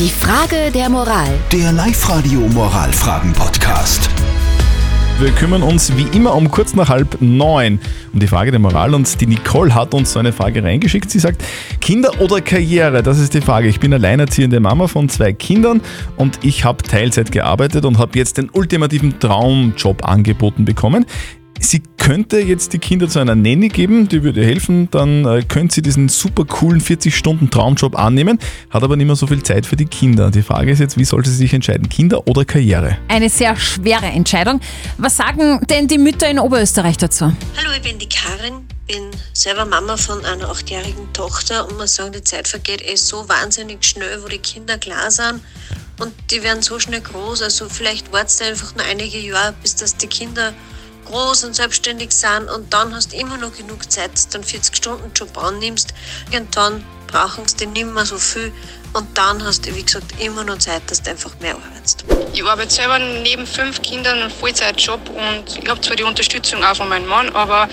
Die 0.00 0.08
Frage 0.08 0.70
der 0.72 0.88
Moral. 0.88 1.28
Der 1.52 1.72
Live-Radio 1.72 2.40
Moralfragen-Podcast. 2.40 4.08
Wir 5.18 5.30
kümmern 5.32 5.62
uns 5.62 5.94
wie 5.94 6.06
immer 6.16 6.34
um 6.34 6.50
kurz 6.50 6.74
nach 6.74 6.88
halb 6.88 7.20
neun 7.20 7.78
um 8.14 8.18
die 8.18 8.26
Frage 8.26 8.50
der 8.50 8.60
Moral 8.60 8.94
und 8.94 9.20
die 9.20 9.26
Nicole 9.26 9.74
hat 9.74 9.92
uns 9.92 10.14
so 10.14 10.18
eine 10.18 10.32
Frage 10.32 10.64
reingeschickt. 10.64 11.10
Sie 11.10 11.18
sagt, 11.18 11.44
Kinder 11.82 12.18
oder 12.18 12.40
Karriere? 12.40 13.02
Das 13.02 13.18
ist 13.18 13.34
die 13.34 13.42
Frage. 13.42 13.68
Ich 13.68 13.78
bin 13.78 13.92
alleinerziehende 13.92 14.58
Mama 14.58 14.86
von 14.86 15.10
zwei 15.10 15.34
Kindern 15.34 15.82
und 16.16 16.38
ich 16.42 16.64
habe 16.64 16.82
Teilzeit 16.82 17.30
gearbeitet 17.30 17.84
und 17.84 17.98
habe 17.98 18.18
jetzt 18.18 18.38
den 18.38 18.48
ultimativen 18.48 19.18
Traumjob 19.20 20.08
angeboten 20.08 20.64
bekommen. 20.64 21.04
Sie 21.62 21.82
könnte 21.98 22.40
jetzt 22.40 22.72
die 22.72 22.78
Kinder 22.78 23.06
zu 23.06 23.18
einer 23.18 23.34
Nanny 23.34 23.68
geben, 23.68 24.08
die 24.08 24.22
würde 24.22 24.42
helfen, 24.42 24.90
dann 24.90 25.26
äh, 25.26 25.42
könnte 25.46 25.74
sie 25.74 25.82
diesen 25.82 26.08
super 26.08 26.46
coolen 26.46 26.80
40-Stunden-Traumjob 26.80 27.96
annehmen, 27.96 28.38
hat 28.70 28.82
aber 28.82 28.96
nicht 28.96 29.06
mehr 29.06 29.14
so 29.14 29.26
viel 29.26 29.42
Zeit 29.42 29.66
für 29.66 29.76
die 29.76 29.84
Kinder. 29.84 30.30
Die 30.30 30.42
Frage 30.42 30.72
ist 30.72 30.78
jetzt, 30.78 30.96
wie 30.96 31.04
sollte 31.04 31.28
sie 31.28 31.36
sich 31.36 31.52
entscheiden, 31.52 31.90
Kinder 31.90 32.26
oder 32.26 32.46
Karriere? 32.46 32.96
Eine 33.08 33.28
sehr 33.28 33.54
schwere 33.56 34.06
Entscheidung. 34.06 34.60
Was 34.96 35.18
sagen 35.18 35.60
denn 35.68 35.86
die 35.86 35.98
Mütter 35.98 36.30
in 36.30 36.38
Oberösterreich 36.38 36.96
dazu? 36.96 37.26
Hallo, 37.26 37.70
ich 37.76 37.82
bin 37.82 37.98
die 37.98 38.08
Karin, 38.08 38.66
bin 38.86 39.10
selber 39.34 39.66
Mama 39.66 39.98
von 39.98 40.24
einer 40.24 40.48
achtjährigen 40.48 41.12
Tochter 41.12 41.68
und 41.68 41.76
muss 41.76 41.94
sagen, 41.94 42.12
die 42.12 42.24
Zeit 42.24 42.48
vergeht 42.48 42.82
eh 42.82 42.96
so 42.96 43.28
wahnsinnig 43.28 43.84
schnell, 43.84 44.22
wo 44.22 44.28
die 44.28 44.38
Kinder 44.38 44.78
klar 44.78 45.10
sind 45.10 45.42
und 46.00 46.14
die 46.30 46.42
werden 46.42 46.62
so 46.62 46.80
schnell 46.80 47.02
groß. 47.02 47.42
Also 47.42 47.68
vielleicht 47.68 48.12
wartet 48.12 48.48
einfach 48.48 48.74
nur 48.74 48.86
einige 48.86 49.18
Jahre, 49.18 49.54
bis 49.60 49.76
das 49.76 49.98
die 49.98 50.06
Kinder 50.06 50.54
groß 51.10 51.44
und 51.44 51.54
selbstständig 51.54 52.12
sind 52.12 52.48
und 52.48 52.72
dann 52.72 52.94
hast 52.94 53.12
du 53.12 53.16
immer 53.16 53.36
noch 53.36 53.56
genug 53.56 53.90
Zeit, 53.90 54.12
dass 54.12 54.28
du 54.28 54.38
einen 54.38 54.44
40-Stunden-Job 54.44 55.36
annimmst. 55.36 55.92
Irgendwann 56.30 56.84
brauchen 57.08 57.44
sie 57.46 57.66
nicht 57.66 57.86
mehr 57.86 58.06
so 58.06 58.18
viel 58.18 58.52
und 58.92 59.06
dann 59.18 59.44
hast 59.44 59.66
du, 59.66 59.74
wie 59.74 59.82
gesagt, 59.82 60.20
immer 60.20 60.44
noch 60.44 60.58
Zeit, 60.58 60.82
dass 60.88 61.02
du 61.02 61.10
einfach 61.10 61.32
mehr 61.40 61.56
arbeitest. 61.56 62.04
Ich 62.32 62.44
arbeite 62.44 62.72
selber 62.72 62.98
neben 62.98 63.46
fünf 63.46 63.82
Kindern 63.82 64.20
einen 64.20 64.30
Vollzeitjob 64.30 65.00
und 65.08 65.58
ich 65.58 65.68
habe 65.68 65.80
zwar 65.80 65.96
die 65.96 66.04
Unterstützung 66.04 66.62
auch 66.62 66.76
von 66.76 66.88
meinem 66.88 67.06
Mann, 67.06 67.34
aber 67.34 67.68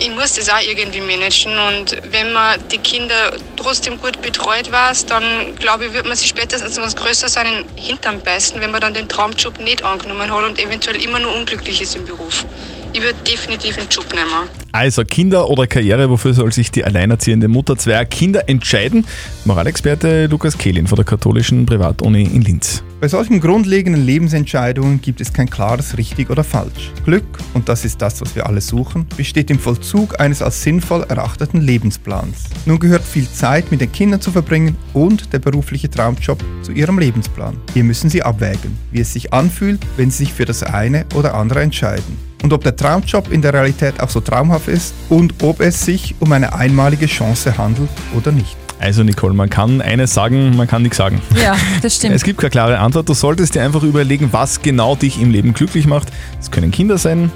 ich 0.00 0.10
muss 0.10 0.34
das 0.34 0.48
auch 0.48 0.60
irgendwie 0.66 1.00
managen 1.00 1.52
und 1.58 1.96
wenn 2.10 2.32
man 2.32 2.58
die 2.72 2.78
Kinder 2.78 3.32
trotzdem 3.56 4.00
gut 4.00 4.20
betreut 4.22 4.72
weiß, 4.72 5.06
dann 5.06 5.54
glaube 5.58 5.86
ich, 5.86 5.92
wird 5.92 6.06
man 6.06 6.16
sich 6.16 6.28
spätestens, 6.28 6.76
wenn 6.76 6.84
es 6.84 6.96
größer 6.96 7.28
sein, 7.28 7.46
in 7.46 7.66
den 7.66 7.84
Hintern 7.84 8.20
beißen, 8.20 8.60
wenn 8.60 8.70
man 8.70 8.80
dann 8.80 8.94
den 8.94 9.08
Traumjob 9.08 9.60
nicht 9.60 9.84
angenommen 9.84 10.30
hat 10.30 10.44
und 10.44 10.58
eventuell 10.58 10.96
immer 11.02 11.18
nur 11.18 11.34
unglücklich 11.36 11.82
ist 11.82 11.96
im 11.96 12.06
Beruf. 12.06 12.46
Ich 12.92 13.02
würde 13.02 13.18
definitiv 13.30 13.78
einen 13.78 13.88
Job 13.88 14.06
nehmen. 14.14 14.48
Also 14.72 15.04
Kinder 15.04 15.48
oder 15.48 15.66
Karriere, 15.66 16.10
wofür 16.10 16.34
soll 16.34 16.52
sich 16.52 16.70
die 16.70 16.84
alleinerziehende 16.84 17.46
Mutter 17.46 17.76
zweier 17.76 18.04
Kinder 18.04 18.48
entscheiden? 18.48 19.06
Moralexperte 19.44 20.26
Lukas 20.26 20.58
Kehlin 20.58 20.86
von 20.86 20.96
der 20.96 21.04
katholischen 21.04 21.66
Privatuni 21.66 22.22
in 22.22 22.42
Linz. 22.42 22.82
Bei 23.00 23.08
solchen 23.08 23.40
grundlegenden 23.40 24.04
Lebensentscheidungen 24.04 25.00
gibt 25.00 25.22
es 25.22 25.32
kein 25.32 25.48
klares 25.48 25.96
richtig 25.96 26.28
oder 26.28 26.44
falsch. 26.44 26.92
Glück, 27.06 27.24
und 27.54 27.66
das 27.70 27.86
ist 27.86 28.02
das, 28.02 28.20
was 28.20 28.36
wir 28.36 28.44
alle 28.44 28.60
suchen, 28.60 29.06
besteht 29.16 29.50
im 29.50 29.58
Vollzug 29.58 30.20
eines 30.20 30.42
als 30.42 30.62
sinnvoll 30.62 31.06
erachteten 31.08 31.62
Lebensplans. 31.62 32.50
Nun 32.66 32.78
gehört 32.78 33.02
viel 33.02 33.26
Zeit 33.26 33.70
mit 33.70 33.80
den 33.80 33.90
Kindern 33.90 34.20
zu 34.20 34.30
verbringen 34.30 34.76
und 34.92 35.32
der 35.32 35.38
berufliche 35.38 35.88
Traumjob 35.88 36.44
zu 36.60 36.72
ihrem 36.72 36.98
Lebensplan. 36.98 37.56
Hier 37.72 37.84
müssen 37.84 38.10
Sie 38.10 38.22
abwägen, 38.22 38.76
wie 38.92 39.00
es 39.00 39.14
sich 39.14 39.32
anfühlt, 39.32 39.80
wenn 39.96 40.10
Sie 40.10 40.24
sich 40.24 40.34
für 40.34 40.44
das 40.44 40.62
eine 40.62 41.06
oder 41.14 41.32
andere 41.32 41.62
entscheiden 41.62 42.29
und 42.50 42.54
ob 42.54 42.64
der 42.64 42.74
Traumjob 42.74 43.30
in 43.30 43.42
der 43.42 43.54
Realität 43.54 44.00
auch 44.00 44.10
so 44.10 44.20
traumhaft 44.20 44.66
ist 44.66 44.92
und 45.08 45.34
ob 45.44 45.60
es 45.60 45.84
sich 45.84 46.16
um 46.18 46.32
eine 46.32 46.52
einmalige 46.52 47.06
Chance 47.06 47.56
handelt 47.56 47.88
oder 48.16 48.32
nicht. 48.32 48.56
Also 48.80 49.04
Nicole, 49.04 49.34
man 49.34 49.48
kann 49.48 49.80
eines 49.80 50.14
sagen, 50.14 50.56
man 50.56 50.66
kann 50.66 50.82
nichts 50.82 50.96
sagen. 50.96 51.22
Ja, 51.40 51.54
das 51.80 51.94
stimmt. 51.96 52.16
Es 52.16 52.24
gibt 52.24 52.40
keine 52.40 52.50
klare 52.50 52.78
Antwort. 52.80 53.08
Du 53.08 53.14
solltest 53.14 53.54
dir 53.54 53.62
einfach 53.62 53.84
überlegen, 53.84 54.30
was 54.32 54.62
genau 54.62 54.96
dich 54.96 55.20
im 55.22 55.30
Leben 55.30 55.54
glücklich 55.54 55.86
macht. 55.86 56.08
Es 56.40 56.50
können 56.50 56.72
Kinder 56.72 56.98
sein, 56.98 57.30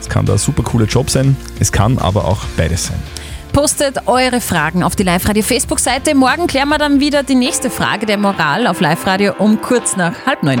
es 0.00 0.10
kann 0.10 0.26
da 0.26 0.36
super 0.36 0.64
coole 0.64 0.84
Job 0.84 1.08
sein, 1.08 1.34
es 1.58 1.72
kann 1.72 1.98
aber 1.98 2.26
auch 2.26 2.40
beides 2.58 2.88
sein. 2.88 2.98
Postet 3.54 4.06
eure 4.06 4.42
Fragen 4.42 4.82
auf 4.82 4.96
die 4.96 5.02
Live-Radio 5.02 5.42
Facebook-Seite. 5.42 6.14
Morgen 6.14 6.46
klären 6.46 6.68
wir 6.68 6.78
dann 6.78 7.00
wieder 7.00 7.22
die 7.22 7.36
nächste 7.36 7.70
Frage 7.70 8.04
der 8.04 8.18
Moral 8.18 8.66
auf 8.66 8.80
Live-Radio 8.80 9.34
um 9.38 9.62
kurz 9.62 9.96
nach 9.96 10.26
halb 10.26 10.42
neun. 10.42 10.60